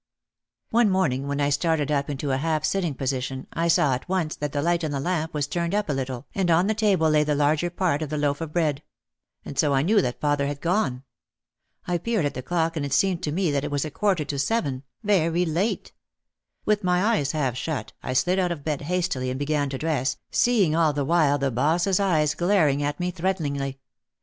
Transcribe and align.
One 0.71 0.89
morning 0.89 1.27
when 1.27 1.39
I 1.39 1.51
started 1.51 1.91
up 1.91 2.09
into 2.09 2.31
a 2.31 2.37
half 2.37 2.65
sitting 2.65 2.95
po 2.95 3.05
sition 3.05 3.45
I 3.53 3.67
saw 3.67 3.93
at 3.93 4.09
once 4.09 4.35
that 4.37 4.51
the 4.51 4.63
light 4.63 4.83
in 4.83 4.89
the 4.89 4.99
lamp 4.99 5.31
was 5.31 5.45
turned 5.45 5.75
up 5.75 5.89
a 5.89 5.93
little 5.93 6.25
and 6.33 6.49
on 6.49 6.65
the 6.65 6.73
table 6.73 7.07
lay 7.07 7.23
the 7.23 7.35
larger 7.35 7.69
part 7.69 8.01
of 8.01 8.09
the 8.09 8.17
loaf 8.17 8.41
of 8.41 8.51
bread. 8.51 8.81
And 9.45 9.59
so 9.59 9.75
I 9.75 9.83
knew 9.83 10.01
that 10.01 10.19
father 10.19 10.47
had 10.47 10.59
gone. 10.59 11.03
I 11.85 11.99
peered 11.99 12.25
at 12.25 12.33
the 12.33 12.41
clock 12.41 12.75
and 12.75 12.83
it 12.83 12.93
seemed 12.93 13.21
to 13.21 13.31
me 13.31 13.51
that 13.51 13.63
it 13.63 13.69
was 13.69 13.85
a 13.85 13.91
quarter 13.91 14.25
to 14.25 14.39
seven, 14.39 14.81
very 15.03 15.45
late. 15.45 15.91
With 16.65 16.83
my 16.83 17.03
eyes 17.05 17.33
half 17.33 17.55
shut 17.55 17.93
I 18.01 18.13
slid 18.13 18.39
out 18.39 18.51
of 18.51 18.63
bed 18.63 18.81
hastily 18.81 19.29
and 19.29 19.37
began 19.37 19.69
to 19.69 19.77
dress, 19.77 20.17
seeing 20.31 20.75
all 20.75 20.93
the 20.93 21.05
while 21.05 21.37
the 21.37 21.51
boss's 21.51 21.99
eyes 21.99 22.33
glaring 22.33 22.81
at 22.81 22.99
me 22.99 23.11
threateningly. 23.11 23.77